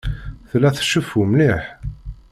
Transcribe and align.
Tella 0.49 0.69
tceffu 0.75 1.21
mliḥ. 1.31 1.63